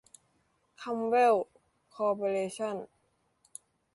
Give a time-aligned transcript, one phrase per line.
[0.81, 1.35] คัมเวล
[1.93, 2.75] คอร์ปอเรชั่น